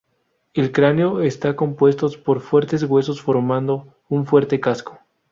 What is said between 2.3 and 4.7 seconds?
fuertes huesos formando un fuerte